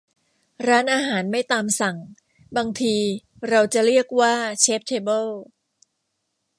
[0.67, 1.97] ร้านอาหารไม่ตามสั่ง
[2.57, 2.95] บางที
[3.49, 5.29] เราจะเรียกว่าเชพเทเบิล